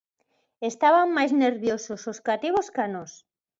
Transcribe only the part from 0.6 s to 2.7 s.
Estaban máis nerviosos os cativos